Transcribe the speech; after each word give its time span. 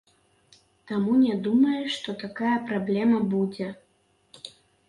Таму 0.91 1.17
не 1.25 1.35
думаем, 1.47 1.85
што 1.97 2.09
такая 2.23 2.57
праблема 2.71 3.21
будзе. 3.35 3.67